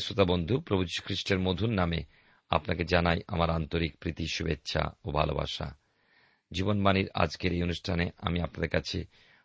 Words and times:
শ্রোতা 0.00 0.24
বন্ধু, 0.24 0.60
প্রভু 0.60 0.84
খ্রিস্টের 1.04 1.38
মধুর 1.38 1.68
নামে 1.68 2.04
আপনাকে 2.50 2.84
জানাই 2.84 3.20
আমার 3.28 3.50
আন্তরিক 3.50 3.96
প্রীতি, 3.96 4.26
শুভেচ্ছা 4.26 4.90
ও 5.04 5.10
ভালোবাসা। 5.10 5.76
জীবনবাণীর 6.52 7.08
আজকের 7.14 7.52
এই 7.52 7.62
অনুষ্ঠানে 7.62 8.10
আমি 8.18 8.40
আপনাদের 8.40 8.70
কাছে 8.70 9.04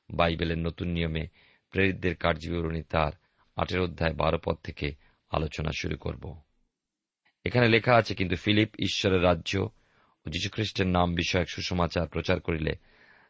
বাইবেলের 0.10 0.57
নতুন 0.57 0.88
নিয়মে 0.88 1.28
প্রেরিতদের 1.72 2.16
কার্যবিবরণী 2.16 2.81
তার 2.81 3.12
আটের 3.56 3.80
অধ্যায় 3.80 4.13
বারো 4.13 4.40
পদ 4.46 4.56
থেকে 4.63 4.92
আলোচনা 5.30 5.72
শুরু 5.80 5.98
করব। 5.98 6.40
এখানে 7.46 7.69
লেখা 7.69 7.96
আছে, 7.96 8.16
কিন্তু 8.16 8.36
ফিলিপ 8.36 8.69
ঈশ্বরের 8.80 9.24
রাজ্য 9.24 9.58
ও 10.25 10.30
যীশুখ্রিস্টের 10.30 10.88
নাম 10.88 11.16
বিষয়ক 11.16 11.50
সুসমাচার 11.50 12.08
প্রচার 12.08 12.40
করিলে 12.40 12.75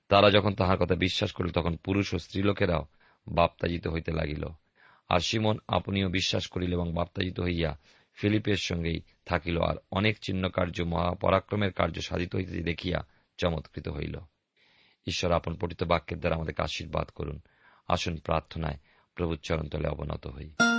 তারা 0.08 0.32
যখন 0.32 0.54
তাহার 0.54 0.78
কথা 0.78 0.96
বিশ্বাস 0.96 1.32
করিল, 1.32 1.52
তখন 1.52 1.76
পুরুষ 1.76 2.14
ও 2.14 2.18
স্ত্রীলোকেরাও 2.18 2.86
বাপ্তাজিত 3.28 3.88
হইতে 3.88 4.12
লাগিল। 4.12 4.46
আর 5.10 5.20
সিমন 5.20 5.58
আপনিও 5.68 6.10
বিশ্বাস 6.10 6.48
করিল 6.48 6.74
এবং 6.74 6.94
বাপ্তাজিত 6.94 7.40
হইয়া 7.40 7.78
ফিলিপের 8.14 8.58
সঙ্গেই 8.58 9.02
থাকিল, 9.26 9.62
আর 9.62 9.76
অনেক 9.92 10.18
চিহ্ন 10.22 10.50
কার্য 10.50 10.82
মহাপরাক্রমের 10.82 11.72
কার্য 11.72 12.02
সাধিত 12.02 12.36
হইতে 12.36 12.64
দেখিয়া 12.64 13.08
চমৎকৃত 13.38 13.88
হইল। 13.88 14.20
ঈশ্বর 15.08 15.32
আপন 15.32 15.56
পঠিত 15.56 15.84
বাক্যের 15.84 16.20
দ্বারা 16.20 16.36
আমাদেরকে 16.36 16.62
আশীর্বাদ 16.62 17.08
করুন। 17.08 17.40
আসুন 17.88 18.18
প্রার্থনায় 18.18 18.78
প্রভুর 19.16 19.38
চরণ 19.38 19.68
তলে 19.68 19.88
অবনত 19.88 20.28
হই। 20.28 20.75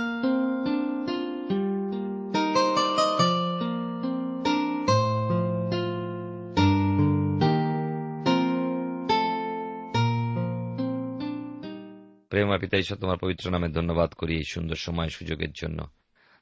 প্রেমা 12.37 12.57
পিতা 12.57 12.77
ঈশ্বর 12.77 12.97
তোমার 12.97 13.17
পবিত্র 13.17 13.51
নামে 13.51 13.67
ধন্যবাদ 13.67 14.13
করি 14.13 14.35
এই 14.35 14.43
সুন্দর 14.43 14.75
সময় 14.75 15.09
সুযোগের 15.09 15.51
জন্য। 15.51 15.89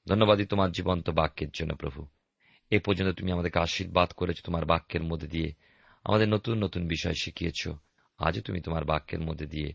ধন্যবাদই 0.07 0.45
তোমার 0.45 0.71
জীবন্ত 0.71 1.09
বাক্যের 1.09 1.47
জন্য, 1.53 1.75
প্রভু। 1.75 2.07
এ 2.69 2.79
পর্যন্ত 2.79 3.19
তুমি 3.19 3.31
আমাদেরকে 3.31 3.59
আশীর্বাদ 3.59 4.11
করেছ 4.11 4.41
তোমার 4.43 4.65
বাক্যের 4.65 5.03
মধ্যে 5.03 5.27
দিয়ে। 5.27 5.53
আমাদের 6.03 6.29
নতুন 6.29 6.63
নতুন 6.63 6.87
বিষয় 6.87 7.13
শিখিয়েছ। 7.13 7.67
আজও 8.17 8.41
তুমি 8.41 8.61
তোমার 8.61 8.85
বাক্যের 8.85 9.19
মধ্যে 9.19 9.45
দিয়ে 9.45 9.73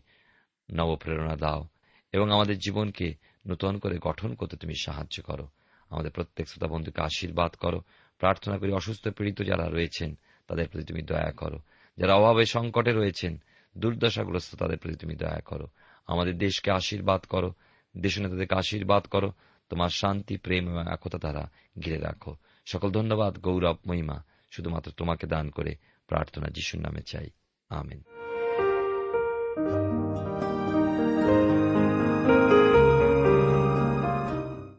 নবপ্রেরণা 0.73 1.35
দাও 1.35 1.67
এবং 2.11 2.31
আমাদের 2.31 2.57
জীবনকে 2.57 3.15
নূতন 3.47 3.77
করে 3.77 3.99
গঠন 4.01 4.33
করতে 4.33 4.57
তুমি 4.57 4.73
সাহায্য 4.81 5.23
করো। 5.23 5.47
আমাদের 5.89 6.11
প্রত্যেক 6.11 6.49
শ্রোতা 6.49 6.73
বন্ধুকে 6.73 7.01
আশীর্বাদ 7.01 7.51
করো। 7.51 7.81
প্রার্থনা 8.19 8.57
করি 8.57 8.71
অসুস্থ 8.71 9.07
পীড়িত 9.07 9.41
যারা 9.41 9.69
রয়েছেন, 9.69 10.17
তাদের 10.47 10.67
প্রতি 10.67 10.85
তুমি 10.85 11.01
দয়া 11.01 11.31
করো। 11.31 11.59
যারা 11.97 12.15
অভাবে 12.15 12.45
সংকটে 12.45 12.91
রয়েছেন, 12.91 13.37
দুর্দশাগ্রস্ত 13.77 14.55
তাদের 14.55 14.77
প্রতি 14.77 14.97
তুমি 14.97 15.15
দয়া 15.15 15.39
করো। 15.45 15.67
আমাদের 16.07 16.37
দেশকে 16.37 16.71
আশীর্বাদ 16.71 17.21
করো। 17.21 17.53
দেশ 17.97 18.19
নেতাদেরকে 18.19 18.55
আশীর্বাদ 18.55 19.03
করো। 19.03 19.33
তোমার 19.69 19.89
শান্তি, 19.89 20.37
প্রেম 20.37 20.69
এবং 20.69 20.93
একতা 20.93 21.17
দ্বারা 21.17 21.49
ঘিরে 21.79 21.97
রাখো। 21.97 22.35
সকল 22.65 22.91
ধন্যবাদ, 22.91 23.39
গৌরব, 23.39 23.77
মহিমা। 23.87 24.23
শুধুমাত্র 24.51 24.91
তোমাকে 24.91 25.27
দান 25.27 25.49
করে 25.49 25.75
প্রার্থনা 26.07 26.47
যিশুর 26.49 26.81
নামে 26.81 27.01
চাই। 27.01 27.29
আমেন। 27.69 28.01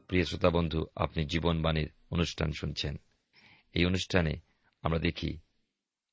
প্রিয় 0.09 0.25
শ্রোতা 0.25 0.51
বন্ধু, 0.51 0.87
আপনি 0.97 1.25
জীবনবাণীর 1.25 1.91
অনুষ্ঠান 2.11 2.53
শুনছেন। 2.53 2.97
এই 3.75 3.85
অনুষ্ঠানে 3.87 4.37
আমরা 4.83 4.99
দেখি 4.99 5.39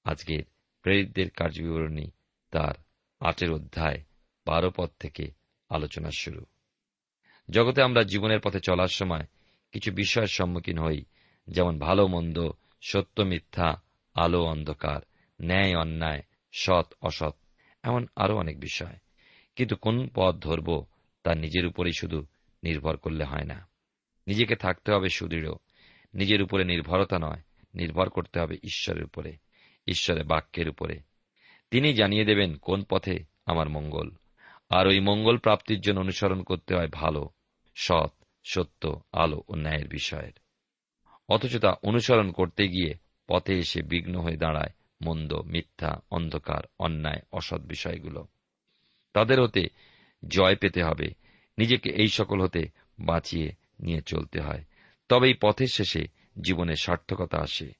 আজকের 0.03 0.43
প্রেরিতদের 0.81 1.29
কার্যবিবরণী 1.29 2.11
তার 2.51 2.73
আটের 3.19 3.51
অধ্যায় 3.51 4.03
বারো 4.49 4.71
পদ 4.75 4.89
থেকে 4.99 5.31
আলোচনা 5.69 6.09
শুরু। 6.11 6.45
জগতে 7.49 7.81
আমরা 7.81 8.03
জীবনের 8.03 8.39
পথে 8.39 8.59
চলার 8.59 8.87
সময় 8.87 9.25
কিছু 9.71 9.91
বিষয়ের 9.91 10.27
সম্মুখীন 10.27 10.79
হই, 10.79 11.05
যেমন 11.47 11.79
ভালো 11.79 12.07
মন্দ, 12.07 12.49
সত্য 12.81 13.21
মিথ্যা, 13.21 13.81
আলো 14.13 14.43
অন্ধকার, 14.43 15.01
ন্যায় 15.41 15.75
অন্যায়, 15.75 16.23
সৎ 16.51 16.93
অসৎ, 17.01 17.33
এমন 17.83 18.07
আরও 18.15 18.37
অনেক 18.37 18.59
বিষয়। 18.59 18.97
কিন্তু 19.55 19.75
কোন 19.75 20.09
পথ 20.13 20.35
ধরব 20.35 20.85
তা 21.23 21.35
নিজের 21.35 21.65
উপরেই 21.65 21.93
শুধু 21.99 22.25
নির্ভর 22.63 22.97
করলে 22.97 23.23
হয় 23.23 23.43
না। 23.43 23.67
নিজেকে 24.27 24.55
থাকতে 24.55 24.91
হবে 24.91 25.09
সুদৃঢ়, 25.09 25.51
নিজের 26.13 26.41
উপরে 26.41 26.63
নির্ভরতা 26.63 27.19
নয়, 27.19 27.41
নির্ভর 27.73 28.09
করতে 28.09 28.39
হবে 28.39 28.55
ঈশ্বরের 28.63 29.03
উপরে, 29.03 29.37
ঈশ্বরের 29.87 30.23
বাক্যের 30.23 30.69
উপরে। 30.69 30.99
তিনি 31.71 31.93
জানিয়ে 31.93 32.25
দেবেন 32.25 32.55
কোন 32.55 32.83
পথে 32.83 33.23
আমার 33.45 33.69
মঙ্গল। 33.69 34.11
আর 34.69 34.87
ওই 34.87 34.99
মঙ্গল 34.99 35.37
প্রাপ্তির 35.37 35.81
জন্য 35.81 35.99
অনুসরণ 35.99 36.43
করতে 36.43 36.75
হয় 36.75 36.87
ভালো, 36.87 37.29
সৎ, 37.75 38.11
সত্য, 38.43 39.01
আলো 39.11 39.43
ও 39.47 39.55
ন্যায়ের 39.55 39.87
বিষয়ের। 39.87 40.33
অথচ 41.29 41.57
তা 41.57 41.75
অনুসরণ 41.83 42.31
করতে 42.31 42.67
গিয়ে 42.67 42.93
পথে 43.27 43.53
এসে 43.53 43.81
বিঘ্ন 43.81 44.19
হয়ে 44.19 44.37
দাঁড়ায় 44.37 44.71
মন্দ, 45.01 45.33
মিথ্যা, 45.33 46.01
অন্ধকার, 46.11 46.63
অন্যায়, 46.79 47.21
অসৎ 47.31 47.61
বিষয়গুলো। 47.61 48.27
তাদের 49.13 49.41
হতে 49.41 49.67
জয় 50.27 50.55
পেতে 50.55 50.83
হবে, 50.83 51.07
নিজেকে 51.57 51.89
এই 51.89 52.07
সকল 52.07 52.41
হতে 52.41 52.67
বাঁচিয়ে 52.99 53.51
নিয়ে 53.79 54.01
চলতে 54.01 54.41
হয়। 54.41 54.63
তবেই 55.09 55.33
পথের 55.33 55.67
শেষে 55.67 56.07
জীবনের 56.41 56.75
সার্থকতা 56.75 57.37
আসে। 57.37 57.73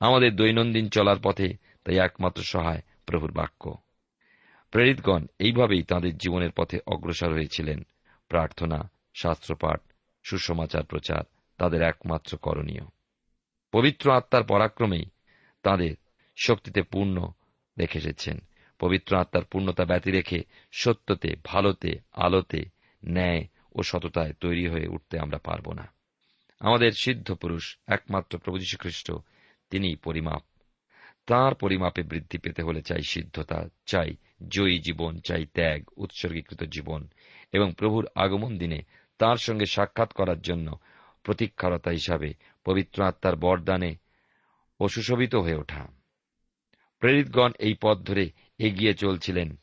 আমাদের 0.00 0.36
দৈনন্দিন 0.36 0.88
চলার 0.88 1.16
পথে 1.22 1.56
তাই 1.84 1.98
একমাত্র 1.98 2.42
সহায় 2.42 2.82
প্রভুর 3.06 3.32
বাক্য। 3.32 3.74
প্রেরিতগণ 4.74 5.26
এইভাবেই 5.38 5.82
তাঁদের 5.82 6.16
জীবনের 6.16 6.50
পথে 6.52 6.78
অগ্রসর 6.86 7.32
হয়েছিলেন। 7.32 7.82
প্রার্থনা, 8.28 8.90
শাস্ত্রপাঠ, 9.14 9.80
সুসমাচার 10.22 10.84
প্রচার 10.84 11.22
তাদের 11.56 11.82
একমাত্র 11.82 12.38
করণীয়। 12.38 12.80
পবিত্র 13.72 14.12
আত্মার 14.12 14.42
পরাক্রমেই 14.42 15.04
তাদের 15.62 15.96
শক্তিতে 16.36 16.82
পূর্ণ 16.82 17.28
রেখে 17.78 17.98
এসেছেন। 17.98 18.38
পবিত্র 18.78 19.16
আত্মার 19.16 19.44
পূর্ণতা 19.44 19.84
ব্যতি 19.84 20.10
রেখে 20.10 20.42
সত্যতে, 20.72 21.36
ভালোতে, 21.44 21.98
আলোতে, 22.12 22.64
ন্যায় 23.04 23.46
ও 23.74 23.82
সততায় 23.82 24.32
তৈরি 24.40 24.68
হয়ে 24.68 24.86
উঠতে 24.86 25.18
আমরা 25.18 25.38
পারব 25.38 25.72
না। 25.72 25.92
আমাদের 26.60 26.92
সিদ্ধ 26.92 27.32
পুরুষ 27.32 27.78
একমাত্র 27.86 28.38
প্রভু 28.38 28.58
খ্রিস্ট 28.78 29.12
তিনি 29.70 29.96
পরিমাপ। 29.96 30.42
তার 31.26 31.54
পরিমাপে 31.54 32.02
বৃদ্ধি 32.02 32.38
পেতে 32.38 32.62
হলে 32.62 32.82
চাই 32.82 33.02
সিদ্ধতা, 33.02 33.68
চাই 33.86 34.16
জয়ী 34.48 34.78
জীবন 34.78 35.18
চাই 35.18 35.46
ত্যাগ, 35.46 35.84
উৎসর্গীকৃত 35.96 36.62
জীবন 36.62 37.08
এবং 37.52 37.72
প্রভুর 37.78 38.08
আগমন 38.14 38.58
দিনে 38.58 38.82
তার 39.18 39.36
সঙ্গে 39.36 39.66
সাক্ষাৎ 39.66 40.12
করার 40.12 40.40
জন্য 40.40 40.78
প্রতীক্ষারতা 41.22 41.90
হিসাবে 41.90 42.34
পবিত্র 42.64 43.02
আত্মার 43.02 43.36
বরদানে 43.36 43.94
ও 44.80 44.88
সুশোভিত 44.88 45.34
হয়ে 45.34 45.54
ওঠা। 45.54 45.88
প্রেরিতগণ 46.98 47.50
এই 47.58 47.74
পথ 47.82 47.98
ধরে 47.98 48.30
এগিয়ে 48.58 48.94
চলছিলেন। 48.94 49.56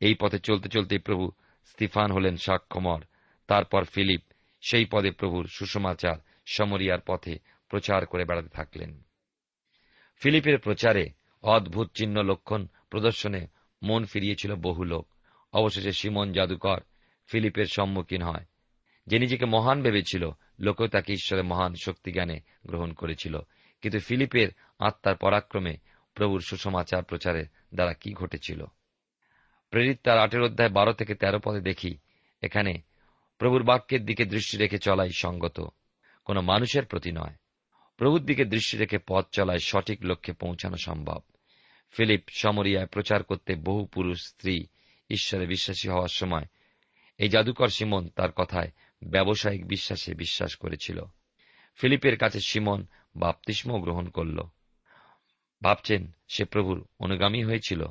এই 0.00 0.14
পথে 0.14 0.38
চলতে 0.38 0.68
চলতে 0.68 0.98
প্রভু 0.98 1.32
স্তিফান 1.64 2.10
হলেন 2.10 2.36
সাক্ষ্যমর, 2.36 3.04
তারপর 3.46 3.84
ফিলিপ 3.84 4.22
সেই 4.60 4.84
পদে 4.84 5.10
প্রভুর 5.10 5.46
সুষমাচার 5.46 6.16
সমরিয়ার 6.46 6.98
পথে 7.06 7.38
প্রচার 7.68 8.06
করে 8.06 8.24
বেড়াতে 8.24 8.48
থাকলেন। 8.48 9.02
ফিলিপের 10.16 10.58
প্রচারে 10.58 11.10
অদ্ভুত 11.42 11.90
চিহ্ন 11.94 12.22
লক্ষণ 12.22 12.66
প্রদর্শনে 12.90 13.46
মন 13.82 14.04
ফিরিয়েছিল 14.04 14.54
বহু 14.54 14.84
লোক। 14.84 15.08
অবশেষে 15.52 15.92
সিমন 15.92 16.32
জাদুকর 16.32 16.80
ফিলিপের 17.26 17.66
সম্মুখীন 17.66 18.22
হয়। 18.22 18.44
যে 19.06 19.18
নিজেকে 19.18 19.44
মহান 19.44 19.82
ভেবেছিল, 19.82 20.30
লোকেও 20.60 20.86
তাকে 20.86 21.12
ঈশ্বরের 21.12 21.44
মহান 21.44 21.74
শক্তি 21.74 22.12
জ্ঞানে 22.12 22.40
গ্রহণ 22.66 22.92
করেছিল। 22.92 23.40
কিন্তু 23.82 23.98
ফিলিপের 23.98 24.48
আত্মার 24.78 25.16
পরাক্রমে 25.16 25.76
প্রভুর 26.14 26.40
সুসমাচার 26.40 27.02
প্রচারের 27.02 27.46
দ্বারা 27.74 27.92
কি 27.92 28.12
ঘটেছিল? 28.12 28.64
প্রেরিত 29.70 29.98
তার 30.04 30.18
আটের 30.18 30.42
অধ্যায় 30.42 30.70
বারো 30.70 30.92
থেকে 30.92 31.14
তেরো 31.14 31.38
পদে 31.44 31.60
দেখি, 31.60 31.96
এখানে 32.42 32.82
প্রভুর 33.38 33.62
বাক্যের 33.62 34.06
দিকে 34.06 34.24
দৃষ্টি 34.24 34.56
রেখে 34.56 34.78
চলাই 34.78 35.10
সঙ্গত, 35.10 35.68
কোন 36.24 36.40
মানুষের 36.40 36.84
প্রতি 36.84 37.12
নয়। 37.12 37.34
প্রভুর 37.96 38.24
দিকে 38.24 38.44
দৃষ্টি 38.44 38.76
রেখে 38.76 38.98
পথ 39.06 39.26
চলায় 39.32 39.58
সঠিক 39.58 40.04
লক্ষ্যে 40.04 40.34
পৌঁছানো 40.34 40.76
সম্ভব। 40.84 41.20
ফিলিপ 41.90 42.22
সমরিয়ায় 42.28 42.86
প্রচার 42.86 43.22
করতে 43.22 43.54
বহু 43.54 43.86
পুরুষ, 43.86 44.26
স্ত্রী 44.26 44.66
ঈশ্বরে 45.10 45.46
বিশ্বাসী 45.46 45.88
হওয়ার 45.88 46.08
সময় 46.08 46.44
এই 47.18 47.28
জাদুকর 47.28 47.68
সিমন 47.68 48.08
তার 48.08 48.32
কথায় 48.32 48.70
ব্যবসায়িক 49.04 49.66
বিশ্বাসে 49.66 50.14
বিশ্বাস 50.14 50.56
করেছিল। 50.56 51.04
ফিলিপের 51.76 52.18
কাছে 52.18 52.40
সিমন 52.40 52.86
বাপতিস্ম 53.16 53.80
গ্রহণ 53.80 54.08
করল। 54.08 54.42
ভাবছেন, 55.62 56.12
সে 56.28 56.44
প্রভুর 56.44 56.86
অনুগামী 56.98 57.44
হয়েছিল? 57.44 57.88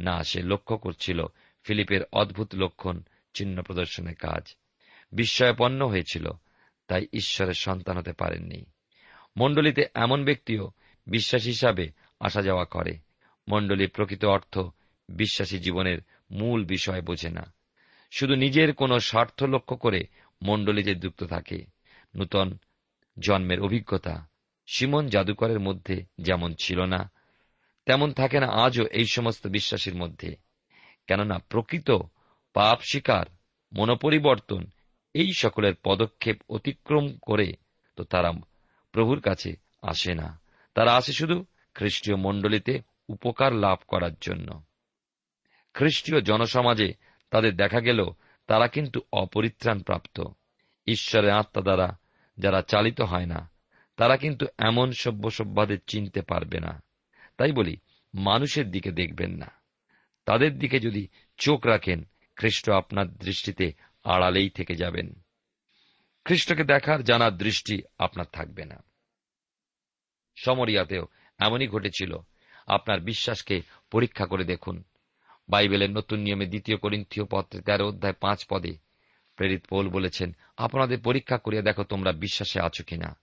না, 0.00 0.24
সে 0.24 0.42
লক্ষ্য 0.42 0.76
করছিল 0.76 1.26
ফিলিপের 1.64 2.00
অদ্ভুত 2.12 2.54
লক্ষণ, 2.54 3.02
চিহ্ন 3.34 3.62
প্রদর্শনের 3.62 4.14
কাজ। 4.14 4.56
বিস্ময়পন্ন 5.12 5.88
হয়েছিল, 5.88 6.30
তাই 6.86 7.06
ঈশ্বরের 7.12 7.54
সন্তান 7.54 7.98
হতে 7.98 8.12
পারেননি। 8.12 8.64
মণ্ডলীতে 9.36 9.84
এমন 9.94 10.24
ব্যক্তিও 10.24 10.70
বিশ্বাস 11.06 11.44
হিসাবে 11.44 11.88
আসা 12.20 12.42
যাওয়া 12.42 12.64
করে। 12.64 12.98
মণ্ডলীর 13.50 13.90
প্রকৃত 13.90 14.24
অর্থ 14.24 14.58
বিশ্বাসী 15.08 15.58
জীবনের 15.58 15.98
মূল 16.30 16.64
বিষয় 16.64 17.02
বোঝে 17.02 17.28
না। 17.28 17.52
শুধু 18.10 18.34
নিজের 18.34 18.74
কোনো 18.74 19.00
স্বার্থ 19.00 19.42
লক্ষ্য 19.42 19.76
করে 19.76 20.00
মণ্ডলীতে 20.42 20.94
যুক্ত 20.94 21.24
থাকে। 21.24 21.66
নূতন 22.14 22.58
জন্মের 23.18 23.60
অভিজ্ঞতা 23.60 24.28
সিমন 24.66 25.08
জাদুকরের 25.08 25.60
মধ্যে 25.60 26.04
যেমন 26.18 26.54
ছিল 26.62 26.80
না, 26.84 27.10
তেমন 27.86 28.12
থাকে 28.12 28.40
না 28.40 28.46
আজও 28.46 28.84
এই 28.86 29.06
সমস্ত 29.06 29.46
বিশ্বাসীর 29.46 29.94
মধ্যে। 29.94 30.36
কেননা 31.06 31.38
প্রকৃত 31.38 31.90
পাপ 32.52 32.78
শিকার, 32.82 33.26
মনোপরিবর্তন 33.72 34.66
এই 35.14 35.32
সকলের 35.32 35.74
পদক্ষেপ 35.84 36.36
অতিক্রম 36.48 37.06
করে 37.22 37.52
তো 37.96 38.04
তারা 38.04 38.32
প্রভুর 38.92 39.20
কাছে 39.20 39.56
আসে 39.82 40.14
না। 40.14 40.40
তারা 40.74 40.94
আসে 40.94 41.12
শুধু 41.12 41.44
খ্রিস্টীয় 41.74 42.16
মণ্ডলীতে 42.16 42.80
উপকার 43.10 43.52
লাভ 43.52 43.78
করার 43.88 44.14
জন্য। 44.20 44.62
খ্রিস্টীয় 45.74 46.20
জনসমাজে 46.20 46.94
তাদের 47.30 47.56
দেখা 47.56 47.80
গেল, 47.80 48.04
তারা 48.46 48.68
কিন্তু 48.68 49.00
অপরিত্রাণ 49.12 49.82
প্রাপ্ত 49.82 50.20
ঈশ্বরের 50.86 51.30
আত্মা 51.30 51.62
দ্বারা 51.62 51.98
যারা 52.38 52.62
চালিত 52.62 53.00
হয় 53.00 53.26
না, 53.26 53.50
তারা 53.96 54.16
কিন্তু 54.16 54.46
এমন 54.58 54.92
সভ্য 54.92 55.30
সভ্যদের 55.30 55.78
চিনতে 55.86 56.22
পারবে 56.22 56.60
না। 56.60 56.82
তাই 57.36 57.52
বলি, 57.52 57.76
মানুষের 58.14 58.70
দিকে 58.70 58.90
দেখবেন 58.90 59.36
না। 59.36 59.50
তাদের 60.24 60.58
দিকে 60.58 60.80
যদি 60.80 61.08
চোখ 61.38 61.66
রাখেন, 61.66 62.08
খ্রিস্ট 62.36 62.70
আপনার 62.70 63.08
দৃষ্টিতে 63.08 63.72
আড়ালেই 64.04 64.50
থেকে 64.50 64.74
যাবেন। 64.74 65.20
খ্রিস্টকে 66.24 66.64
দেখার, 66.64 67.02
জানার 67.02 67.36
দৃষ্টি 67.36 67.82
আপনার 67.98 68.26
থাকবে 68.32 68.64
না। 68.64 68.84
সমরিয়াতেও 70.36 71.06
এমনই 71.38 71.68
ঘটেছিল 71.68 72.16
আপনার 72.66 73.00
বিশ্বাসকে 73.00 73.62
পরীক্ষা 73.90 74.26
করে 74.26 74.44
দেখুন। 74.44 74.82
বাইবেলের 75.48 75.90
নতুন 75.90 76.20
নিয়মে 76.20 76.46
দ্বিতীয় 76.46 76.76
করিন্থীয় 76.76 77.26
পত্রে 77.26 77.60
তেরো 77.60 77.88
অধ্যায় 77.88 78.14
পাঁচ 78.14 78.46
পদে 78.50 78.76
প্রেরিত 79.36 79.66
পোল 79.66 79.88
বলেছেন, 79.88 80.36
আপনাদের 80.56 80.98
পরীক্ষা 81.00 81.38
করিয়া 81.38 81.62
দেখো 81.62 81.84
তোমরা 81.84 82.12
বিশ্বাসে 82.12 82.60
আছো 82.60 82.84
কিনা। 82.84 83.16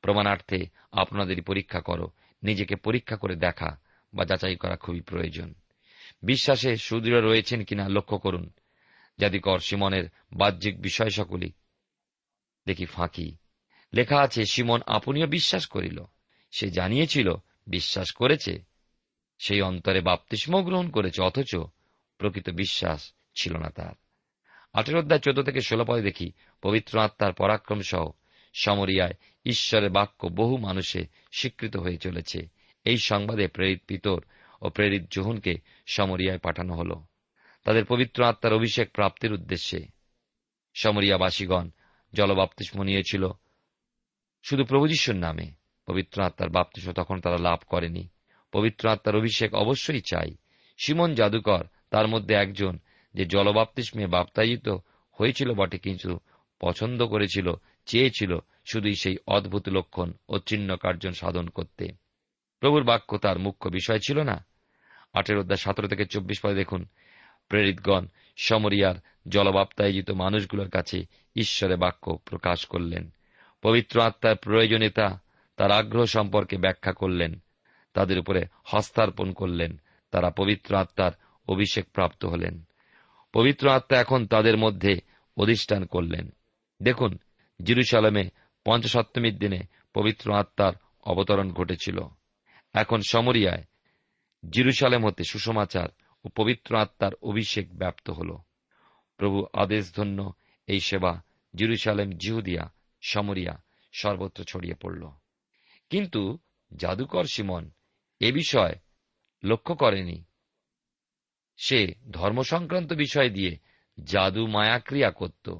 প্রমাণার্থে 0.00 0.66
আপনাদেরই 0.92 1.40
পরীক্ষা 1.40 1.80
করো, 1.80 2.10
নিজেকে 2.42 2.76
পরীক্ষা 2.76 3.16
করে 3.16 3.36
দেখা 3.36 3.78
বা 4.14 4.24
যাচাই 4.24 4.56
করা 4.56 4.76
খুবই 4.76 5.00
প্রয়োজন। 5.00 5.54
বিশ্বাসে 6.22 6.76
সুদৃঢ় 6.76 7.20
রয়েছেন 7.20 7.64
কিনা 7.64 7.88
লক্ষ্য 7.88 8.18
করুন। 8.18 8.50
জাদিকর 9.18 9.58
সিমনের 9.58 10.04
বাহ্যিক 10.32 10.82
বিষয় 10.82 11.10
সকলই 11.10 11.52
দেখি 12.66 12.84
ফাঁকি। 12.84 13.36
লেখা 13.94 14.20
আছে, 14.20 14.44
সিমন 14.44 14.80
আপনিও 14.86 15.26
বিশ্বাস 15.26 15.66
করিল। 15.66 16.04
সে 16.50 16.70
জানিয়েছিল, 16.70 17.34
বিশ্বাস 17.66 18.12
করেছে। 18.12 18.71
সেই 19.42 19.60
অন্তরে 19.60 20.00
বাপ্তিস্ম 20.00 20.62
গ্রহণ 20.62 20.90
করেছে, 20.90 21.22
অথচ 21.22 21.56
প্রকৃত 22.18 22.50
বিশ্বাস 22.50 23.12
ছিল 23.34 23.56
না 23.56 23.70
তার। 23.70 23.92
আঠের 24.72 24.96
অধ্যায় 24.96 25.20
চোদ্দ 25.20 25.42
থেকে 25.42 25.60
ষোলো 25.60 25.84
পদে 25.84 26.02
দেখি, 26.02 26.32
পবিত্র 26.62 27.00
আত্মার 27.00 27.32
পরাক্রম 27.32 27.80
সহ 27.80 28.10
সমরিয়ায় 28.54 29.12
ঈশ্বরের 29.44 29.90
বাক্য 29.90 30.26
বহু 30.26 30.56
মানুষে 30.56 31.06
স্বীকৃত 31.32 31.76
হয়ে 31.76 31.96
চলেছে। 31.96 32.48
এই 32.84 32.98
সংবাদে 32.98 33.48
প্রেরিত 33.48 33.82
পিতর 33.86 34.24
ও 34.62 34.70
প্রেরিত 34.70 35.02
জোহনকে 35.10 35.54
সমরিয়ায় 35.86 36.38
পাঠানো 36.38 36.74
হল। 36.74 36.94
তাদের 37.64 37.84
পবিত্র 37.84 38.24
আত্মার 38.24 38.52
অভিষেক 38.52 38.92
প্রাপ্তির 38.92 39.32
উদ্দেশ্যে 39.32 39.86
সমরিয়াবাসীগণ 40.74 41.70
জলবাপ্তিস্ম 42.12 42.82
নিয়েছিল। 42.82 43.28
শুধু 44.42 44.64
প্রভুযশুর 44.64 45.14
নামে 45.14 45.50
পবিত্র 45.86 46.22
আত্মার 46.22 46.50
বাপ্তিস্ম 46.50 46.92
তখন 46.92 47.20
তারা 47.20 47.38
লাভ 47.38 47.58
করেনি। 47.66 48.08
পবিত্র 48.52 48.88
আত্মার 48.88 49.16
অভিষেক 49.16 49.54
অবশ্যই 49.54 50.00
চাই। 50.00 50.36
সিমন 50.78 51.14
জাদুকর, 51.14 51.64
তার 51.90 52.08
মধ্যে 52.08 52.34
একজন, 52.34 52.78
যে 53.14 53.24
জলবাপ্তিস্মে 53.24 54.06
বাপ্তায়িত 54.06 54.68
হয়েছিল 55.12 55.52
বটে, 55.52 55.78
কিন্তু 55.78 56.18
পছন্দ 56.60 57.06
করেছিল, 57.06 57.52
চেয়েছিল 57.86 58.38
শুধুই 58.72 58.94
সেই 58.94 59.16
অদ্ভুত 59.26 59.68
লক্ষণ 59.68 60.12
ও 60.28 60.38
চিহ্ন 60.38 60.76
কার্জন 60.76 61.12
সাধন 61.12 61.48
করতে। 61.48 61.88
প্রভুর 62.60 62.84
বাক্য 62.84 63.18
তার 63.18 63.38
মুখ্য 63.38 63.68
বিষয় 63.68 63.98
ছিল 63.98 64.22
না? 64.22 64.44
আটের 65.12 65.38
অধ্যায় 65.38 65.56
সতেরো 65.56 65.88
থেকে 65.88 66.04
চব্বিশ 66.04 66.40
পরে 66.40 66.54
দেখুন, 66.54 66.86
প্রেরিতগণ, 67.48 68.06
সমরিয়ার 68.36 68.94
জলবাপ্তায়িত 69.28 70.10
মানুষগুলোর 70.10 70.68
কাছে 70.68 71.06
ঈশ্বরে 71.36 71.76
বাক্য 71.76 72.18
প্রকাশ 72.24 72.66
করলেন। 72.66 73.10
পবিত্র 73.62 74.00
আত্মার 74.00 74.36
প্রয়োজনীয়তা 74.36 75.18
তার 75.56 75.70
আগ্রহ 75.70 76.04
সম্পর্কে 76.04 76.56
ব্যাখ্যা 76.56 76.92
করলেন। 76.92 77.42
তাদের 77.92 78.18
উপরে 78.18 78.46
হস্তার্পণ 78.64 79.32
করলেন। 79.32 79.80
তারা 80.10 80.30
পবিত্র 80.30 80.76
আত্মার 80.76 81.12
অভিষেক 81.48 81.90
প্রাপ্ত 81.90 82.24
হলেন। 82.24 82.62
পবিত্র 83.32 83.70
আত্মা 83.70 83.98
এখন 83.98 84.26
তাদের 84.26 84.56
মধ্যে 84.56 85.00
অধিষ্ঠান 85.36 85.84
করলেন। 85.84 86.30
দেখুন, 86.82 87.18
জিরুসালামে 87.62 88.30
পঞ্চসপ্তমীর 88.64 89.38
দিনে 89.38 89.60
পবিত্র 89.94 90.34
আত্মার 90.34 90.72
অবতরণ 91.02 91.52
ঘটেছিল। 91.52 92.00
এখন 92.72 93.00
সমরিয়ায় 93.08 93.64
জিরুসালেম 94.50 95.06
হতে 95.06 95.24
সুসমাচার 95.24 95.88
ও 96.24 96.28
পবিত্র 96.28 96.76
আত্মার 96.76 97.12
অভিষেক 97.22 97.78
ব্যাপ্ত 97.78 98.10
হল। 98.10 98.36
প্রভু 99.16 99.46
আদেশ 99.52 99.96
ধন্য 99.96 100.32
এই 100.66 100.80
সেবা 100.80 101.22
জিরুসালেম 101.56 102.12
জিহুদিয়া, 102.12 102.72
সমরিয়া 103.00 103.62
সর্বত্র 103.92 104.44
ছড়িয়ে 104.44 104.74
পড়ল। 104.74 105.08
কিন্তু 105.90 106.38
জাদুকর 106.76 107.24
সিমন 107.24 107.70
এ 108.22 108.32
বিষয় 108.32 108.74
লক্ষ্য 109.44 109.74
করেনি। 109.74 110.24
সে 111.56 111.94
ধর্ম 112.10 112.42
সংক্রান্ত 112.42 112.92
বিষয় 112.92 113.30
দিয়ে 113.30 113.58
জাদু 114.04 114.46
মায়াক্রিয়া 114.46 115.10
করত। 115.10 115.54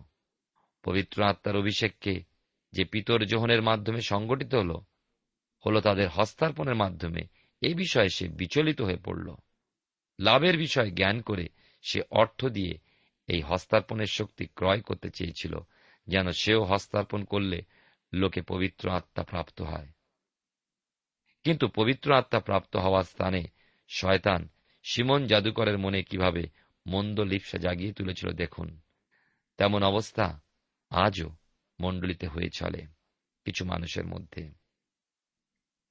পবিত্র 0.85 1.23
আত্মার 1.23 1.57
অভিষেককে 1.57 2.23
যে 2.73 2.85
পিতর 2.85 3.25
জোহনের 3.25 3.63
মাধ্যমে 3.63 4.01
সংগঠিত 4.01 4.55
হল 4.55 4.71
হল 5.67 5.81
তাদের 5.81 6.09
হস্তার্পণের 6.09 6.75
মাধ্যমে 6.75 7.23
এই 7.61 7.75
বিষয়ে 7.75 8.09
সে 8.09 8.29
বিচলিত 8.29 8.81
হয়ে 8.81 8.97
পড়ল। 8.97 9.35
লাভের 10.19 10.57
বিষয় 10.59 10.91
জ্ঞান 10.91 11.21
করে 11.21 11.49
সে 11.83 12.03
অর্থ 12.11 12.45
দিয়ে 12.45 12.79
এই 13.27 13.41
হস্তার্পণের 13.41 14.07
শক্তি 14.07 14.47
ক্রয় 14.47 14.81
করতে 14.81 15.11
চেয়েছিল, 15.11 15.59
যেন 16.07 16.31
সেও 16.31 16.65
হস্তার্পণ 16.65 17.25
করলে 17.25 17.63
লোকে 18.13 18.43
পবিত্র 18.43 18.91
আত্মা 18.91 19.25
প্রাপ্ত 19.25 19.63
হয়। 19.63 19.89
কিন্তু 21.45 21.69
পবিত্র 21.69 22.13
আত্মা 22.13 22.41
প্রাপ্ত 22.41 22.77
হওয়ার 22.77 23.05
স্থানে 23.05 23.45
শয়তান 23.89 24.49
সিমন 24.83 25.27
জাদুকরের 25.27 25.79
মনে 25.79 26.03
কীভাবে 26.03 26.47
মন্দ 26.87 27.21
লিপসা 27.21 27.59
জাগিয়ে 27.59 27.93
তুলেছিল 27.93 28.31
দেখুন। 28.33 28.81
তেমন 29.57 29.83
অবস্থা 29.83 30.41
আজও 30.91 31.31
মণ্ডলীতে 31.81 32.27
হয়ে 32.27 32.51
চলে 32.51 32.87
কিছু 33.45 33.65
মানুষের 33.65 34.07
মধ্যে। 34.07 34.51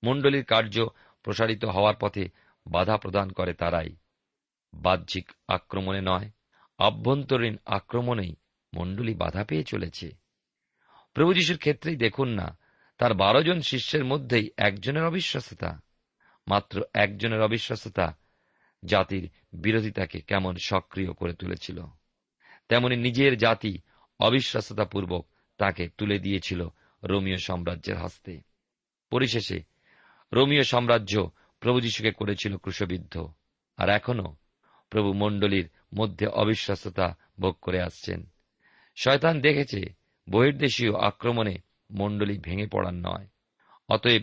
মণ্ডলীর 0.04 0.46
কার্য 0.46 0.86
প্রসারিত 1.24 1.66
হওয়ার 1.66 1.96
পথে 1.96 2.30
বাধা 2.68 2.98
প্রদান 2.98 3.32
করে 3.32 3.54
তারাই। 3.54 3.96
বাহ্যিক 4.74 5.32
আক্রমণে 5.48 6.02
নয়, 6.02 6.32
আভ্যন্তরীণ 6.78 7.58
আক্রমণেই 7.66 8.36
মণ্ডলী 8.76 9.14
বাধা 9.14 9.44
পেয়ে 9.44 9.64
চলেছে। 9.64 10.12
প্রভু 11.14 11.34
যিশুর 11.34 11.58
ক্ষেত্রেই 11.58 11.96
দেখুন 11.96 12.28
না 12.28 12.58
তার 13.02 13.14
বারো 13.14 13.44
জন 13.44 13.62
শিষ্যের 13.62 14.06
মধ্যেই 14.06 14.50
একজনের 14.58 15.04
অবিশ্বাসতা 15.04 15.82
মাত্র 16.48 16.84
একজনের 16.94 17.42
অবিশ্বাসতা 17.42 18.18
জাতির 18.86 19.30
বিরোধিতাকে 19.54 20.22
কেমন 20.22 20.56
সক্রিয় 20.66 21.14
করে 21.14 21.34
তুলেছিল। 21.34 21.84
তেমনি 22.70 22.96
নিজের 22.96 23.38
জাতি 23.38 23.82
অবিশ্বাসতাপূর্বক 24.20 25.28
তাকে 25.58 25.90
তুলে 25.98 26.20
দিয়েছিল 26.20 26.68
রোমীয় 27.04 27.38
সাম্রাজ্যের 27.38 27.98
হস্তে। 27.98 28.42
পরিশেষে 29.10 29.64
রোমীয় 30.34 30.64
সাম্রাজ্য 30.64 31.32
প্রভু 31.60 31.82
যিশুকে 31.82 32.12
করেছিল 32.12 32.58
ক্রুশবিদ্ধ, 32.58 33.28
আর 33.78 33.90
এখনও 33.90 34.36
প্রভু 34.90 35.14
মণ্ডলীর 35.14 35.70
মধ্যে 35.96 36.26
অবিশ্বাসতা 36.28 37.18
ভোগ 37.40 37.58
করে 37.62 37.82
আসছেন। 37.82 38.30
শয়তান 38.96 39.42
দেখেছে 39.42 39.82
বহির্দেশীয় 40.30 40.94
আক্রমণে 40.96 41.58
মণ্ডলী 41.92 42.38
ভেঙে 42.40 42.68
পড়ার 42.68 42.94
নয়। 42.94 43.28
অতএব 43.90 44.22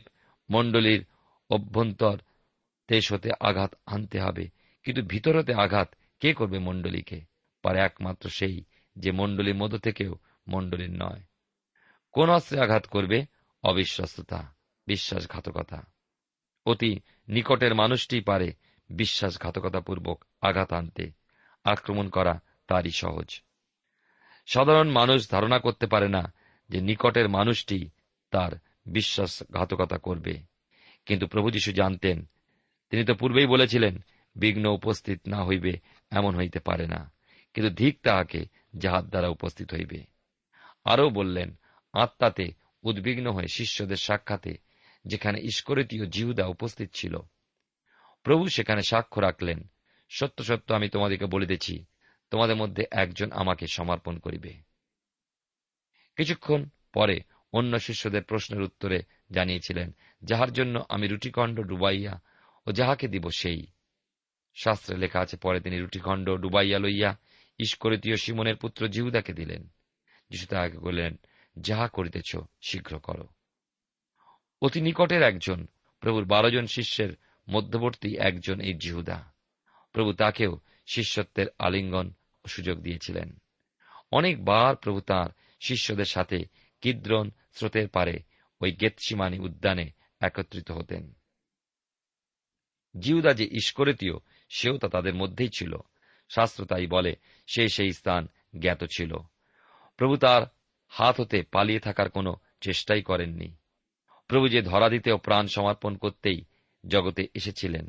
মণ্ডলীর 0.51 1.07
অভ্যন্তর 1.51 2.19
দেশ 2.89 3.13
হতে 3.13 3.31
আঘাত 3.41 3.75
আনতে 3.87 4.21
হবে, 4.21 4.49
কিন্তু 4.83 5.03
ভিতর 5.03 5.39
হতে 5.39 5.55
আঘাত 5.55 5.95
কে 6.21 6.35
করবে 6.35 6.59
মণ্ডলীকে? 6.59 7.21
পারে 7.63 7.79
একমাত্র 7.79 8.31
সেই 8.31 8.65
যে 8.97 9.11
মণ্ডলীর 9.13 9.55
মধ্য 9.55 9.79
থেকেও 9.79 10.15
মণ্ডলীর 10.49 10.91
নয়। 10.91 11.23
কোন 12.13 12.31
অস্ত্রে 12.31 12.61
আঘাত 12.61 12.87
করবে? 12.87 13.27
অবিশ্বাসতা 13.63 14.55
বিশ্বাসঘাতকতা। 14.87 15.83
অতি 16.67 17.01
নিকটের 17.29 17.75
মানুষটি 17.75 18.21
পারে 18.21 18.53
বিশ্বাসঘাতকতাপূর্বক 18.91 20.25
আঘাত 20.41 20.73
আনতে। 20.73 21.13
আক্রমণ 21.65 22.09
করা 22.09 22.41
তারই 22.67 22.91
সহজ। 22.91 23.43
সাধারণ 24.47 24.89
মানুষ 24.89 25.31
ধারণা 25.31 25.59
করতে 25.59 25.87
পারে 25.87 26.09
না 26.09 26.33
যে 26.69 26.81
নিকটের 26.81 27.29
মানুষটি 27.29 27.91
তার 28.31 28.53
বিশ্বাসঘাতকতা 28.87 29.99
করবে। 29.99 30.41
কিন্তু 31.07 31.27
প্রভু 31.27 31.51
যীশু 31.51 31.73
জানতেন, 31.73 32.29
তিনি 32.91 33.05
তো 33.05 33.15
পূর্বেই 33.15 33.47
বলেছিলেন, 33.47 34.05
বিঘ্ন 34.37 34.67
উপস্থিত 34.67 35.29
না 35.29 35.45
হইবে, 35.45 35.81
এমন 36.11 36.37
হইতে 36.37 36.59
পারে 36.59 36.87
না। 36.87 37.13
কিন্তু 37.55 37.75
ধিক 37.75 37.99
তাহাকে 38.03 38.45
যাহার 38.77 39.09
দ্বারা 39.09 39.29
উপস্থিত 39.29 39.75
হইবে। 39.75 40.05
আরও 40.85 41.11
বললেন, 41.11 41.59
আত্মাতে 41.93 42.53
উদ্বিগ্ন 42.83 43.31
হয়ে 43.31 43.49
শিষ্যদের 43.49 43.97
সাক্ষাতে 43.97 44.59
যেখানে 45.05 45.41
ইস্করিতীয় 45.41 46.07
জিহুদা 46.07 46.47
উপস্থিত 46.47 46.91
ছিল, 46.95 47.17
প্রভু 48.23 48.49
সেখানে 48.49 48.83
সাক্ষ্য 48.83 49.21
রাখলেন, 49.21 49.71
সত্য 50.09 50.45
সত্য 50.45 50.75
আমি 50.75 50.89
তোমাদেরকে 50.89 51.27
বলিতেছি, 51.27 51.85
তোমাদের 52.31 52.57
মধ্যে 52.57 52.85
একজন 52.91 53.33
আমাকে 53.33 53.67
সমর্পণ 53.67 54.19
করিবে। 54.19 54.68
কিছুক্ষণ 56.19 56.65
পরে 56.93 57.21
অন্য 57.53 57.79
শিষ্যদের 57.79 58.23
প্রশ্নের 58.23 58.63
উত্তরে 58.63 59.03
জানিয়েছিলেন, 59.31 59.97
যাহার 60.23 60.53
জন্য 60.53 60.85
আমি 60.89 61.09
রুটিখণ্ড 61.09 61.61
ডুবাইয়া 61.61 62.21
ও 62.67 62.73
যাহাকে 62.73 63.09
দিব 63.09 63.31
সেই। 63.31 63.67
শাস্ত্রে 64.55 64.97
লেখা 64.97 65.21
আছে, 65.21 65.37
পরে 65.37 65.61
তিনি 65.61 65.79
রুটিখণ্ড 65.79 66.37
ডুবাইয়া 66.37 66.79
লইয়া 66.79 67.17
ইস্করিতীয় 67.59 68.17
সিমনের 68.17 68.57
পুত্র 68.57 68.89
জিহুদাকে 68.89 69.33
দিলেন। 69.33 69.69
যিশু 70.31 70.47
তাহাকে 70.47 70.79
বললেন 70.79 71.17
যাহা 71.59 71.89
করিতেছ, 71.89 72.37
শীঘ্র 72.63 72.99
করো। 72.99 73.29
অতি 74.63 74.81
নিকটের 74.81 75.23
একজন, 75.23 75.67
প্রভুর 76.01 76.25
বারো 76.25 76.51
জন 76.51 76.67
শিষ্যের 76.67 77.17
মধ্যবর্তী 77.51 78.17
একজন 78.17 78.61
এই 78.61 78.75
জিহুদা। 78.75 79.33
প্রভু 79.93 80.13
তাকেও 80.13 80.61
শিষ্যত্বের 80.87 81.47
আলিঙ্গন 81.59 82.13
সুযোগ 82.49 82.79
দিয়েছিলেন। 82.81 83.39
অনেকবার 84.13 84.77
প্রভু 84.77 85.01
তাঁর 85.01 85.31
শিষ্যদের 85.61 86.05
সাথে 86.05 86.45
কিদ্রন 86.81 87.31
স্রোতের 87.53 87.88
পারে 87.88 88.23
ওই 88.61 88.73
গেতসিমানি 88.73 89.38
উদ্যানে 89.38 89.91
একত্রিত 90.21 90.71
হতেন। 90.71 91.15
জিউদা 93.00 93.35
যে 93.35 93.45
ইস্করিতীয়, 93.45 94.12
সেও 94.49 94.79
তা 94.79 94.88
তাদের 94.88 95.15
মধ্যেই 95.15 95.49
ছিল। 95.49 95.77
শাস্ত্র 96.29 96.65
তাই 96.65 96.87
বলে, 96.87 97.17
সে 97.47 97.69
সেই 97.69 97.93
স্থান 97.93 98.29
জ্ঞাত 98.59 98.85
ছিল। 98.85 99.17
প্রভু 99.97 100.17
তার 100.17 100.43
হাত 100.88 101.21
হতে 101.21 101.43
পালিয়ে 101.43 101.81
থাকার 101.81 102.11
কোনো 102.11 102.37
চেষ্টাই 102.61 103.03
করেননি। 103.03 103.57
প্রভু 104.29 104.49
যে 104.49 104.62
ধরা 104.62 104.88
দিতেও 104.88 105.19
প্রাণ 105.19 105.47
সমর্পণ 105.47 105.97
করতেই 105.97 106.45
জগতে 106.87 107.29
এসেছিলেন। 107.35 107.88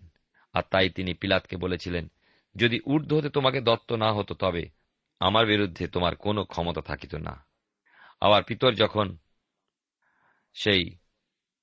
আর 0.53 0.63
তাই 0.69 0.89
তিনি 0.89 1.13
পিলাতকে 1.13 1.57
বলেছিলেন, 1.57 2.11
যদি 2.55 2.79
ঊর্ধ্ব 2.79 3.17
হতে 3.17 3.29
তোমাকে 3.29 3.61
দত্ত 3.61 3.91
না 3.91 4.13
হতো 4.13 4.35
তবে 4.35 4.69
আমার 5.19 5.45
বিরুদ্ধে 5.45 5.87
তোমার 5.87 6.15
কোনো 6.15 6.45
ক্ষমতা 6.45 6.81
থাকিত 6.81 7.15
না। 7.15 7.48
আবার 8.21 8.43
পিতর 8.43 8.73
যখন 8.73 9.17
সেই 10.53 10.95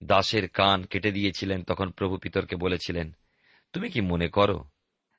দাসের 0.05 0.49
কান 0.49 0.83
কেটে 0.83 1.13
দিয়েছিলেন, 1.13 1.63
তখন 1.63 1.91
প্রভু 1.91 2.19
পিতরকে 2.19 2.57
বলেছিলেন, 2.57 3.17
তুমি 3.73 3.91
কি 3.91 4.01
মনে 4.01 4.29
করো 4.29 4.65